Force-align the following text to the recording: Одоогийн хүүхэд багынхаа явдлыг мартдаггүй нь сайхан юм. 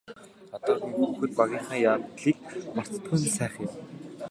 Одоогийн 0.55 0.93
хүүхэд 0.97 1.31
багынхаа 1.39 1.77
явдлыг 1.91 2.37
мартдаггүй 2.75 3.17
нь 3.19 3.35
сайхан 3.37 3.63
юм. 3.67 3.73